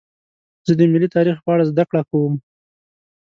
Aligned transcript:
زه 0.67 0.73
د 0.79 0.81
ملي 0.91 1.09
تاریخ 1.15 1.37
په 1.41 1.49
اړه 1.53 1.69
زدهکړه 1.71 2.01
کوم. 2.09 2.33